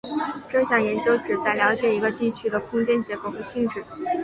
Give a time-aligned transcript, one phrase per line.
[0.49, 3.83] 这项研究旨在了解一个地区的空间结构和性质。